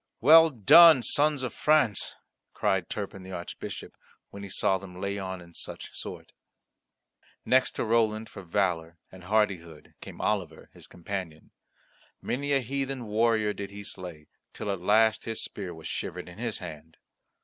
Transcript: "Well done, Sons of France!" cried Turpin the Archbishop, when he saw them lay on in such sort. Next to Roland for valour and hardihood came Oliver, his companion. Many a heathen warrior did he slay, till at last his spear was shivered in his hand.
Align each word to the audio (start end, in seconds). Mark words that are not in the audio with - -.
"Well 0.19 0.49
done, 0.49 1.03
Sons 1.03 1.43
of 1.43 1.53
France!" 1.53 2.15
cried 2.55 2.89
Turpin 2.89 3.21
the 3.21 3.33
Archbishop, 3.33 3.95
when 4.31 4.41
he 4.41 4.49
saw 4.49 4.79
them 4.79 4.99
lay 4.99 5.19
on 5.19 5.41
in 5.41 5.53
such 5.53 5.95
sort. 5.95 6.31
Next 7.45 7.73
to 7.75 7.85
Roland 7.85 8.27
for 8.27 8.41
valour 8.41 8.97
and 9.11 9.25
hardihood 9.25 9.93
came 10.01 10.19
Oliver, 10.19 10.71
his 10.73 10.87
companion. 10.87 11.51
Many 12.19 12.51
a 12.53 12.61
heathen 12.61 13.05
warrior 13.05 13.53
did 13.53 13.69
he 13.69 13.83
slay, 13.83 14.25
till 14.53 14.71
at 14.71 14.81
last 14.81 15.25
his 15.25 15.43
spear 15.43 15.71
was 15.71 15.85
shivered 15.87 16.27
in 16.27 16.39
his 16.39 16.57
hand. 16.57 16.97